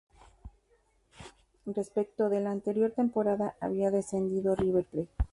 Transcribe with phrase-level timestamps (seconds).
[1.67, 5.09] Respecto de la anterior temporada, había descendido River Plate.